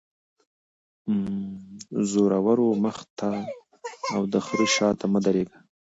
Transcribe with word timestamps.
-د 1.07 1.95
زورور 2.11 2.59
مخ 2.83 2.97
ته 3.17 3.31
او 4.15 4.21
دخره 4.33 4.65
شاته 4.75 5.05
مه 5.11 5.19
تیریږه. 5.23 5.57